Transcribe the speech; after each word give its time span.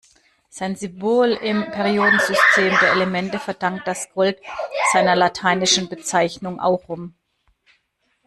Sein 0.49 0.75
Symbol 0.75 1.29
im 1.33 1.61
Periodensystem 1.63 2.75
der 2.81 2.93
Elemente 2.93 3.37
verdankt 3.37 3.85
das 3.87 4.09
Gold 4.15 4.39
seiner 4.93 5.15
lateinischen 5.15 5.89
Bezeichnung, 5.89 6.59
aurum. 6.59 7.13